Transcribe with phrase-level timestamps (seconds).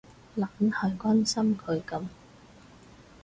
[0.35, 2.07] 懶係關心佢噉